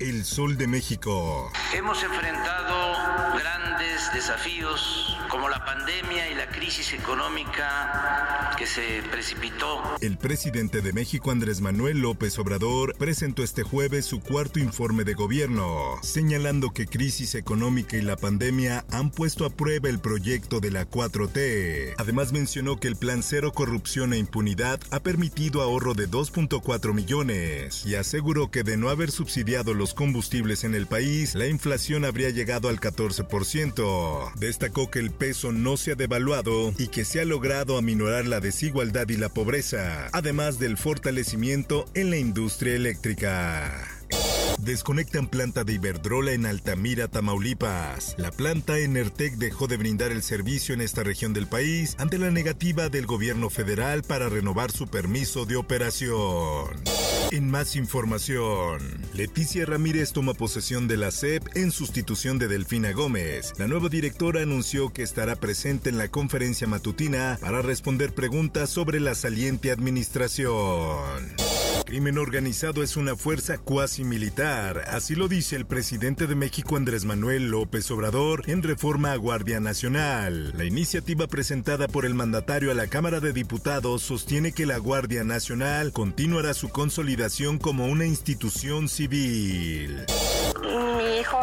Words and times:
El 0.00 0.24
Sol 0.24 0.56
de 0.56 0.66
México. 0.66 1.52
Hemos 1.74 2.02
enfrentado 2.02 2.94
grandes 3.38 4.10
desafíos 4.14 5.14
como 5.28 5.50
la 5.50 5.62
pandemia 5.64 6.30
y 6.30 6.34
la 6.34 6.48
crisis 6.48 6.94
económica 6.94 8.56
que 8.58 8.66
se 8.66 9.02
precipitó. 9.10 9.82
El 10.00 10.16
presidente 10.16 10.80
de 10.80 10.94
México, 10.94 11.30
Andrés 11.30 11.60
Manuel 11.60 12.00
López 12.00 12.38
Obrador, 12.38 12.96
presentó 12.96 13.42
este 13.42 13.62
jueves 13.62 14.06
su 14.06 14.20
cuarto 14.20 14.58
informe 14.58 15.04
de 15.04 15.12
gobierno, 15.12 15.98
señalando 16.02 16.70
que 16.70 16.86
crisis 16.86 17.34
económica 17.34 17.98
y 17.98 18.02
la 18.02 18.16
pandemia 18.16 18.86
han 18.90 19.10
puesto 19.10 19.44
a 19.44 19.50
prueba 19.50 19.90
el 19.90 20.00
proyecto 20.00 20.60
de 20.60 20.70
la 20.70 20.88
4T. 20.88 21.94
Además 21.98 22.32
mencionó 22.32 22.80
que 22.80 22.88
el 22.88 22.96
plan 22.96 23.22
cero 23.22 23.52
corrupción 23.52 24.14
e 24.14 24.18
impunidad 24.18 24.80
ha 24.90 25.00
permitido 25.00 25.60
ahorro 25.60 25.92
de 25.92 26.08
2.4 26.08 26.94
millones 26.94 27.84
y 27.84 27.96
aseguró 27.96 28.50
que 28.50 28.62
de 28.62 28.78
no 28.78 28.88
haber 28.88 29.10
subsidiado 29.10 29.74
los 29.74 29.89
combustibles 29.94 30.64
en 30.64 30.74
el 30.74 30.86
país, 30.86 31.34
la 31.34 31.46
inflación 31.46 32.04
habría 32.04 32.30
llegado 32.30 32.68
al 32.68 32.80
14%. 32.80 34.32
Destacó 34.36 34.90
que 34.90 34.98
el 34.98 35.10
peso 35.10 35.52
no 35.52 35.76
se 35.76 35.92
ha 35.92 35.94
devaluado 35.94 36.72
y 36.78 36.88
que 36.88 37.04
se 37.04 37.20
ha 37.20 37.24
logrado 37.24 37.78
aminorar 37.78 38.26
la 38.26 38.40
desigualdad 38.40 39.08
y 39.08 39.16
la 39.16 39.28
pobreza, 39.28 40.08
además 40.12 40.58
del 40.58 40.76
fortalecimiento 40.76 41.84
en 41.94 42.10
la 42.10 42.16
industria 42.16 42.74
eléctrica. 42.74 44.00
Desconectan 44.58 45.28
planta 45.28 45.64
de 45.64 45.74
Iberdrola 45.74 46.32
en 46.32 46.44
Altamira, 46.44 47.08
Tamaulipas. 47.08 48.14
La 48.18 48.30
planta 48.30 48.78
Enertec 48.78 49.34
dejó 49.36 49.68
de 49.68 49.76
brindar 49.76 50.12
el 50.12 50.22
servicio 50.22 50.74
en 50.74 50.80
esta 50.80 51.02
región 51.02 51.32
del 51.32 51.46
país 51.46 51.96
ante 51.98 52.18
la 52.18 52.30
negativa 52.30 52.88
del 52.88 53.06
gobierno 53.06 53.48
federal 53.48 54.02
para 54.02 54.28
renovar 54.28 54.70
su 54.70 54.88
permiso 54.88 55.46
de 55.46 55.56
operación. 55.56 56.68
En 57.32 57.48
más 57.48 57.76
información, 57.76 58.80
Leticia 59.14 59.64
Ramírez 59.64 60.12
toma 60.12 60.34
posesión 60.34 60.88
de 60.88 60.96
la 60.96 61.12
SEP 61.12 61.44
en 61.56 61.70
sustitución 61.70 62.40
de 62.40 62.48
Delfina 62.48 62.90
Gómez. 62.90 63.52
La 63.56 63.68
nueva 63.68 63.88
directora 63.88 64.42
anunció 64.42 64.92
que 64.92 65.04
estará 65.04 65.36
presente 65.36 65.90
en 65.90 65.98
la 65.98 66.08
conferencia 66.08 66.66
matutina 66.66 67.38
para 67.40 67.62
responder 67.62 68.12
preguntas 68.14 68.70
sobre 68.70 68.98
la 68.98 69.14
saliente 69.14 69.70
administración. 69.70 70.56
Crimen 71.90 72.18
organizado 72.18 72.84
es 72.84 72.96
una 72.96 73.16
fuerza 73.16 73.58
cuasi 73.58 74.04
militar, 74.04 74.84
así 74.92 75.16
lo 75.16 75.26
dice 75.26 75.56
el 75.56 75.66
presidente 75.66 76.28
de 76.28 76.36
México 76.36 76.76
Andrés 76.76 77.04
Manuel 77.04 77.50
López 77.50 77.90
Obrador 77.90 78.44
en 78.46 78.62
reforma 78.62 79.10
a 79.10 79.16
Guardia 79.16 79.58
Nacional. 79.58 80.54
La 80.56 80.64
iniciativa 80.64 81.26
presentada 81.26 81.88
por 81.88 82.04
el 82.04 82.14
mandatario 82.14 82.70
a 82.70 82.74
la 82.74 82.86
Cámara 82.86 83.18
de 83.18 83.32
Diputados 83.32 84.02
sostiene 84.02 84.52
que 84.52 84.66
la 84.66 84.78
Guardia 84.78 85.24
Nacional 85.24 85.90
continuará 85.90 86.54
su 86.54 86.68
consolidación 86.68 87.58
como 87.58 87.86
una 87.86 88.06
institución 88.06 88.88
civil. 88.88 90.06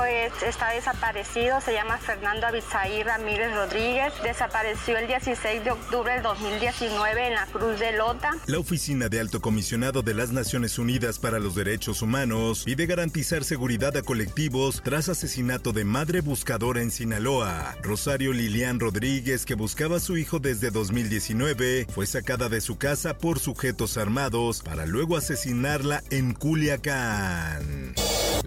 Mi 0.07 0.13
hijo 0.13 0.35
es, 0.35 0.44
está 0.44 0.72
desaparecido, 0.72 1.59
se 1.62 1.73
llama 1.73 1.97
Fernando 1.97 2.47
Abisaí 2.47 3.03
Ramírez 3.03 3.53
Rodríguez. 3.53 4.13
Desapareció 4.23 4.97
el 4.97 5.07
16 5.07 5.63
de 5.63 5.72
octubre 5.72 6.13
del 6.13 6.23
2019 6.23 7.28
en 7.28 7.34
la 7.34 7.45
Cruz 7.47 7.79
de 7.79 7.94
Lota. 7.94 8.31
La 8.45 8.59
Oficina 8.59 9.09
de 9.09 9.19
Alto 9.19 9.41
Comisionado 9.41 10.01
de 10.01 10.13
las 10.13 10.31
Naciones 10.31 10.78
Unidas 10.79 11.19
para 11.19 11.40
los 11.40 11.56
Derechos 11.56 12.01
Humanos 12.01 12.63
pide 12.66 12.85
garantizar 12.85 13.44
seguridad 13.44 13.95
a 13.97 14.01
colectivos 14.01 14.81
tras 14.84 15.09
asesinato 15.09 15.73
de 15.73 15.85
madre 15.85 16.22
buscadora 16.22 16.81
en 16.81 16.91
Sinaloa. 16.91 17.75
Rosario 17.81 18.34
Lilian 18.34 18.79
Rodríguez, 18.79 19.45
que 19.45 19.56
buscaba 19.56 19.97
a 19.97 20.01
su 20.01 20.18
hijo 20.18 20.39
desde 20.39 20.72
2019, 20.72 21.88
fue 21.94 22.06
sacada 22.06 22.50
de 22.50 22.62
su 22.62 22.78
casa 22.78 23.18
por 23.18 23.39
sujetos 23.39 23.97
armados 23.97 24.62
para 24.62 24.85
luego 24.85 25.18
asesinarla 25.18 26.03
en 26.09 26.34
Culiacán. 26.34 27.87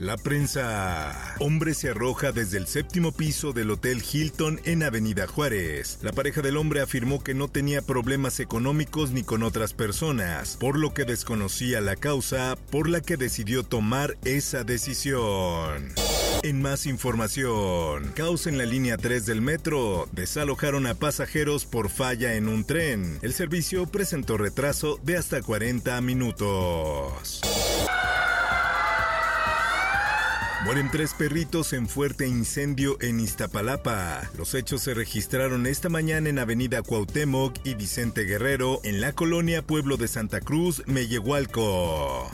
La 0.00 0.16
prensa. 0.16 1.34
Hombre 1.41 1.75
se 1.75 1.91
arroja 1.91 2.33
desde 2.33 2.56
el 2.56 2.66
séptimo 2.66 3.12
piso 3.12 3.53
del 3.53 3.71
Hotel 3.71 4.03
Hilton 4.03 4.59
en 4.65 4.83
Avenida 4.83 5.27
Juárez. 5.27 5.99
La 6.00 6.11
pareja 6.12 6.41
del 6.41 6.56
hombre 6.56 6.81
afirmó 6.81 7.22
que 7.22 7.34
no 7.34 7.49
tenía 7.49 7.83
problemas 7.83 8.41
económicos 8.41 9.10
ni 9.10 9.25
con 9.25 9.43
otras 9.43 9.75
personas, 9.75 10.56
por 10.59 10.78
lo 10.78 10.94
que 10.94 11.05
desconocía 11.05 11.83
la 11.83 11.97
causa 11.97 12.56
por 12.71 12.89
la 12.89 13.03
que 13.03 13.19
decidió 13.19 13.62
tomar 13.62 14.16
esa 14.25 14.65
decisión. 14.65 15.93
En 16.43 16.62
más 16.62 16.87
información, 16.87 18.12
caos 18.15 18.47
en 18.47 18.56
la 18.56 18.65
línea 18.65 18.97
3 18.97 19.27
del 19.27 19.43
metro. 19.43 20.09
Desalojaron 20.12 20.87
a 20.87 20.94
pasajeros 20.94 21.66
por 21.66 21.91
falla 21.91 22.37
en 22.37 22.49
un 22.49 22.65
tren. 22.65 23.19
El 23.21 23.34
servicio 23.34 23.84
presentó 23.84 24.39
retraso 24.39 24.99
de 25.03 25.19
hasta 25.19 25.43
40 25.43 26.00
minutos. 26.00 27.43
Mueren 30.65 30.91
tres 30.91 31.15
perritos 31.15 31.72
en 31.72 31.88
fuerte 31.88 32.28
incendio 32.28 32.98
en 33.00 33.19
Iztapalapa. 33.19 34.31
Los 34.37 34.54
hechos 34.54 34.82
se 34.82 34.93
registraron 34.93 35.66
esta 35.66 35.88
mañana 35.88 36.28
en 36.28 36.38
Avenida 36.38 36.82
Cuauhtémoc 36.82 37.56
y 37.65 37.75
Vicente 37.75 38.25
Guerrero, 38.25 38.81
en 38.84 39.00
la 39.00 39.15
colonia 39.15 39.62
Pueblo 39.62 39.97
de 39.97 40.06
Santa 40.06 40.41
Cruz, 40.41 40.82
Mellehualco. 40.87 42.31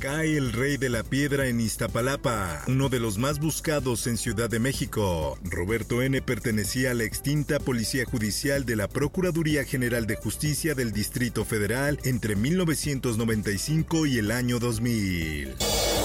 Cae 0.00 0.36
el 0.36 0.52
rey 0.52 0.76
de 0.76 0.88
la 0.88 1.04
piedra 1.04 1.46
en 1.46 1.60
Iztapalapa, 1.60 2.62
uno 2.66 2.88
de 2.88 2.98
los 2.98 3.16
más 3.16 3.38
buscados 3.38 4.08
en 4.08 4.16
Ciudad 4.16 4.50
de 4.50 4.58
México. 4.58 5.38
Roberto 5.44 6.02
N. 6.02 6.20
pertenecía 6.22 6.90
a 6.90 6.94
la 6.94 7.04
extinta 7.04 7.60
Policía 7.60 8.04
Judicial 8.04 8.66
de 8.66 8.74
la 8.74 8.88
Procuraduría 8.88 9.64
General 9.64 10.06
de 10.06 10.16
Justicia 10.16 10.74
del 10.74 10.90
Distrito 10.90 11.44
Federal 11.44 12.00
entre 12.02 12.34
1995 12.34 14.06
y 14.06 14.18
el 14.18 14.32
año 14.32 14.58
2000. 14.58 15.54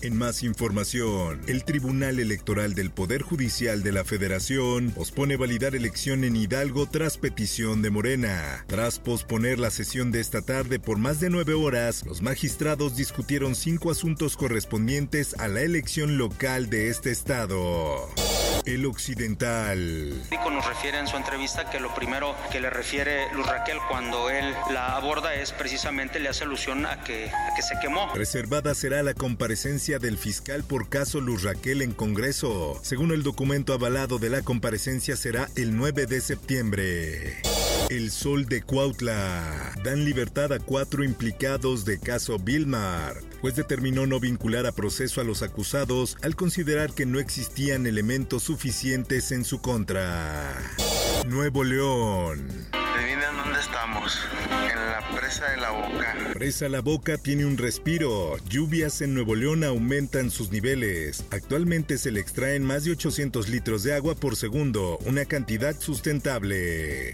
En 0.03 0.17
más 0.17 0.43
información, 0.43 1.39
el 1.47 1.63
Tribunal 1.63 2.19
Electoral 2.19 2.75
del 2.75 2.91
Poder 2.91 3.21
Judicial 3.21 3.83
de 3.83 3.93
la 3.93 4.03
Federación 4.03 4.91
pospone 4.91 5.37
validar 5.37 5.75
elección 5.75 6.25
en 6.25 6.35
Hidalgo 6.35 6.89
tras 6.89 7.17
petición 7.17 7.81
de 7.81 7.89
Morena. 7.89 8.65
Tras 8.67 8.99
posponer 8.99 9.59
la 9.59 9.71
sesión 9.71 10.11
de 10.11 10.19
esta 10.19 10.41
tarde 10.41 10.77
por 10.77 10.97
más 10.97 11.21
de 11.21 11.29
nueve 11.29 11.53
horas, 11.53 12.05
los 12.05 12.21
magistrados 12.21 12.97
discutieron 12.97 13.55
cinco 13.55 13.91
asuntos 13.91 14.35
correspondientes 14.35 15.35
a 15.39 15.47
la 15.47 15.61
elección 15.61 16.17
local 16.17 16.69
de 16.69 16.89
este 16.89 17.09
estado. 17.09 18.09
El 18.65 18.85
Occidental. 18.85 20.23
Nos 20.53 20.67
refiere 20.67 20.99
en 20.99 21.07
su 21.07 21.17
entrevista 21.17 21.69
que 21.69 21.79
lo 21.79 21.93
primero 21.95 22.35
que 22.51 22.59
le 22.59 22.69
refiere 22.69 23.25
Luz 23.33 23.47
Raquel 23.47 23.77
cuando 23.89 24.29
él 24.29 24.53
la 24.71 24.95
aborda 24.95 25.33
es 25.33 25.51
precisamente 25.51 26.19
le 26.19 26.29
hace 26.29 26.43
alusión 26.43 26.85
a 26.85 27.03
que, 27.03 27.29
a 27.29 27.55
que 27.55 27.63
se 27.63 27.73
quemó. 27.81 28.13
Reservada 28.13 28.75
será 28.75 29.01
la 29.01 29.15
comparecencia 29.15 29.97
del 29.97 30.19
fiscal 30.19 30.63
por 30.63 30.89
caso 30.89 31.21
Luz 31.21 31.41
Raquel 31.41 31.81
en 31.81 31.93
Congreso. 31.93 32.79
Según 32.83 33.11
el 33.11 33.23
documento 33.23 33.73
avalado 33.73 34.19
de 34.19 34.29
la 34.29 34.43
comparecencia 34.43 35.15
será 35.15 35.49
el 35.55 35.75
9 35.75 36.05
de 36.05 36.21
septiembre. 36.21 37.41
El 37.95 38.09
Sol 38.09 38.47
de 38.47 38.63
Cuautla. 38.63 39.75
Dan 39.83 40.03
libertad 40.03 40.51
a 40.51 40.57
cuatro 40.57 41.03
implicados 41.03 41.85
de 41.85 41.99
caso 41.99 42.39
Vilmar. 42.39 43.17
Juez 43.39 43.55
determinó 43.55 44.07
no 44.07 44.19
vincular 44.19 44.65
a 44.65 44.71
proceso 44.71 45.21
a 45.21 45.23
los 45.23 45.43
acusados 45.43 46.17
al 46.23 46.35
considerar 46.35 46.93
que 46.93 47.05
no 47.05 47.19
existían 47.19 47.85
elementos 47.85 48.41
suficientes 48.41 49.31
en 49.31 49.45
su 49.45 49.61
contra. 49.61 50.55
Nuevo 51.27 51.63
León. 51.63 52.47
Adivinen 52.71 53.37
dónde 53.37 53.59
estamos. 53.59 54.19
En 54.49 54.75
la 54.75 55.19
presa 55.19 55.51
de 55.51 55.57
la 55.57 55.69
boca. 55.69 56.15
Presa 56.33 56.69
La 56.69 56.81
Boca 56.81 57.17
tiene 57.17 57.45
un 57.45 57.57
respiro. 57.57 58.37
Lluvias 58.49 59.01
en 59.01 59.13
Nuevo 59.13 59.35
León 59.35 59.63
aumentan 59.63 60.31
sus 60.31 60.51
niveles. 60.51 61.25
Actualmente 61.29 61.99
se 61.99 62.11
le 62.11 62.19
extraen 62.19 62.63
más 62.63 62.85
de 62.85 62.91
800 62.91 63.49
litros 63.49 63.83
de 63.83 63.93
agua 63.93 64.15
por 64.15 64.35
segundo, 64.35 64.97
una 65.05 65.25
cantidad 65.25 65.79
sustentable. 65.79 67.13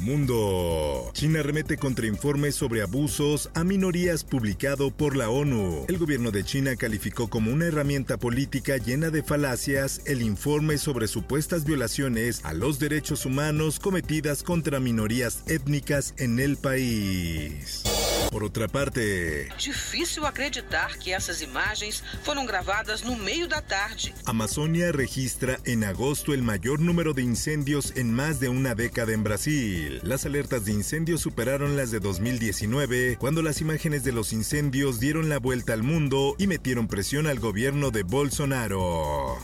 Mundo. 0.00 1.10
China 1.12 1.42
remete 1.42 1.76
contra 1.76 2.06
informes 2.06 2.54
sobre 2.54 2.82
abusos 2.82 3.50
a 3.54 3.64
minorías 3.64 4.24
publicado 4.24 4.90
por 4.90 5.16
la 5.16 5.30
ONU. 5.30 5.84
El 5.88 5.98
gobierno 5.98 6.30
de 6.30 6.44
China 6.44 6.76
calificó 6.76 7.28
como 7.28 7.52
una 7.52 7.66
herramienta 7.66 8.16
política 8.16 8.76
llena 8.78 9.10
de 9.10 9.22
falacias 9.22 10.00
el 10.06 10.22
informe 10.22 10.78
sobre 10.78 11.08
supuestas 11.08 11.64
violaciones 11.64 12.44
a 12.44 12.54
los 12.54 12.78
derechos 12.78 13.26
humanos 13.26 13.78
cometidas 13.78 14.42
contra 14.42 14.80
minorías 14.80 15.42
étnicas 15.46 16.14
en 16.18 16.40
el 16.40 16.56
país. 16.56 17.84
Por 18.30 18.44
otra 18.44 18.68
parte, 18.68 19.48
Difícil 19.58 20.24
acreditar 20.24 20.96
que 20.98 21.12
essas 21.12 21.42
imagens 21.42 22.02
foram 22.22 22.46
gravadas 22.46 23.02
no 23.02 23.16
meio 23.16 23.48
da 23.48 23.60
tarde. 23.60 24.14
Amazonia 24.24 24.92
registra 24.92 25.58
en 25.64 25.82
agosto 25.82 26.32
el 26.32 26.42
mayor 26.42 26.80
número 26.80 27.12
de 27.12 27.22
incendios 27.22 27.92
en 27.96 28.14
más 28.14 28.38
de 28.38 28.48
una 28.48 28.74
década 28.74 29.12
en 29.12 29.24
Brasil. 29.24 30.00
Las 30.04 30.26
alertas 30.26 30.64
de 30.64 30.72
incendios 30.72 31.20
superaron 31.20 31.76
las 31.76 31.90
de 31.90 31.98
2019, 31.98 33.16
cuando 33.18 33.42
las 33.42 33.60
imágenes 33.60 34.04
de 34.04 34.12
los 34.12 34.32
incendios 34.32 35.00
dieron 35.00 35.28
la 35.28 35.38
vuelta 35.38 35.72
al 35.72 35.82
mundo 35.82 36.36
y 36.38 36.46
metieron 36.46 36.86
presión 36.86 37.26
al 37.26 37.40
gobierno 37.40 37.90
de 37.90 38.04
Bolsonaro. 38.04 39.38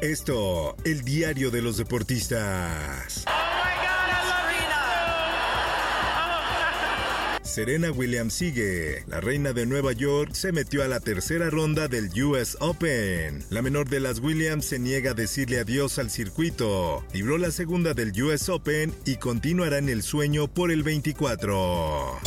Esto, 0.00 0.76
el 0.84 1.02
diario 1.02 1.50
de 1.50 1.60
los 1.60 1.76
deportistas. 1.76 3.24
Serena 7.58 7.90
Williams 7.90 8.34
sigue. 8.34 9.02
La 9.08 9.20
reina 9.20 9.52
de 9.52 9.66
Nueva 9.66 9.90
York 9.90 10.30
se 10.32 10.52
metió 10.52 10.84
a 10.84 10.86
la 10.86 11.00
tercera 11.00 11.50
ronda 11.50 11.88
del 11.88 12.08
US 12.22 12.56
Open. 12.60 13.44
La 13.50 13.62
menor 13.62 13.88
de 13.88 13.98
las 13.98 14.20
Williams 14.20 14.64
se 14.64 14.78
niega 14.78 15.10
a 15.10 15.14
decirle 15.14 15.58
adiós 15.58 15.98
al 15.98 16.08
circuito. 16.08 17.04
Libró 17.12 17.36
la 17.36 17.50
segunda 17.50 17.94
del 17.94 18.12
US 18.22 18.48
Open 18.48 18.94
y 19.04 19.16
continuará 19.16 19.78
en 19.78 19.88
el 19.88 20.04
sueño 20.04 20.46
por 20.46 20.70
el 20.70 20.84
24. 20.84 22.20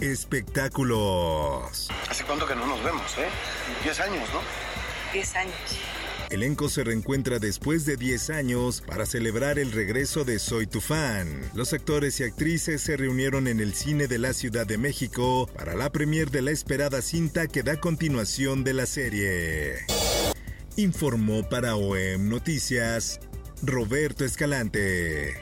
Espectáculos. 0.00 1.90
¿Hace 2.08 2.24
cuánto 2.24 2.46
que 2.46 2.54
no 2.54 2.66
nos 2.66 2.82
vemos, 2.82 3.12
eh? 3.18 3.28
10 3.84 4.00
años, 4.00 4.26
¿no? 4.32 4.40
10 5.12 5.36
años. 5.36 5.54
Elenco 6.30 6.68
se 6.68 6.84
reencuentra 6.84 7.38
después 7.38 7.86
de 7.86 7.96
10 7.96 8.30
años 8.30 8.82
para 8.86 9.06
celebrar 9.06 9.58
el 9.58 9.72
regreso 9.72 10.24
de 10.24 10.38
Soy 10.38 10.66
tu 10.66 10.80
fan. 10.80 11.40
Los 11.54 11.72
actores 11.72 12.20
y 12.20 12.24
actrices 12.24 12.82
se 12.82 12.96
reunieron 12.96 13.48
en 13.48 13.60
el 13.60 13.74
cine 13.74 14.08
de 14.08 14.18
la 14.18 14.34
Ciudad 14.34 14.66
de 14.66 14.76
México 14.76 15.48
para 15.56 15.74
la 15.74 15.90
premier 15.90 16.30
de 16.30 16.42
la 16.42 16.50
esperada 16.50 17.00
cinta 17.00 17.46
que 17.46 17.62
da 17.62 17.80
continuación 17.80 18.62
de 18.62 18.74
la 18.74 18.86
serie. 18.86 19.76
Informó 20.76 21.48
para 21.48 21.76
OEM 21.76 22.28
Noticias 22.28 23.20
Roberto 23.62 24.24
Escalante. 24.24 25.40